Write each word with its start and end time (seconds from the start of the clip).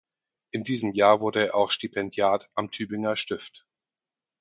In 0.49 0.63
diesem 0.63 0.93
Jahr 0.93 1.19
wurde 1.19 1.45
er 1.49 1.53
auch 1.55 1.69
Stipendiat 1.69 2.49
am 2.55 2.71
Tübinger 2.71 3.15
Stift. 3.15 3.67